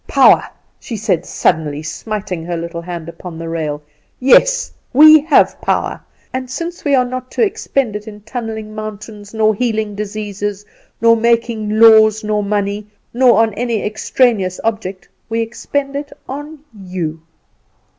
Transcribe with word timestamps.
"Power!" 0.07 0.45
she 0.79 0.97
said, 0.97 1.27
suddenly, 1.27 1.83
smiting 1.83 2.43
her 2.43 2.57
little 2.57 2.81
hand 2.81 3.07
upon 3.07 3.37
the 3.37 3.47
rail. 3.47 3.83
"Yes, 4.19 4.71
we 4.93 5.19
have 5.25 5.61
power; 5.61 6.01
and 6.33 6.49
since 6.49 6.83
we 6.83 6.95
are 6.95 7.05
not 7.05 7.29
to 7.33 7.43
expend 7.43 7.95
it 7.95 8.07
in 8.07 8.21
tunnelling 8.21 8.73
mountains, 8.73 9.31
nor 9.31 9.53
healing 9.53 9.93
diseases, 9.93 10.65
nor 11.01 11.15
making 11.15 11.77
laws, 11.79 12.23
nor 12.23 12.41
money, 12.41 12.87
nor 13.13 13.43
on 13.43 13.53
any 13.53 13.83
extraneous 13.85 14.59
object, 14.63 15.07
we 15.29 15.41
expend 15.41 15.95
it 15.95 16.11
on 16.27 16.57
you. 16.75 17.21